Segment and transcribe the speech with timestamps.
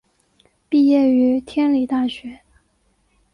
[0.67, 2.39] 毕业于天理大学。